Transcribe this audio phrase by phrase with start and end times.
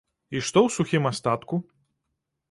[0.35, 1.59] І што ў сухім астатку?